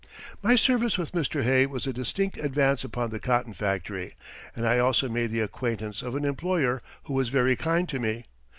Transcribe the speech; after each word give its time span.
My 0.41 0.55
service 0.55 0.97
with 0.97 1.11
Mr. 1.11 1.43
Hay 1.43 1.67
was 1.67 1.85
a 1.85 1.93
distinct 1.93 2.35
advance 2.37 2.83
upon 2.83 3.11
the 3.11 3.19
cotton 3.19 3.53
factory, 3.53 4.15
and 4.55 4.67
I 4.67 4.79
also 4.79 5.07
made 5.07 5.29
the 5.29 5.41
acquaintance 5.41 6.01
of 6.01 6.15
an 6.15 6.25
employer 6.25 6.81
who 7.03 7.13
was 7.13 7.29
very 7.29 7.55
kind 7.55 7.87
to 7.89 7.99
me. 7.99 8.25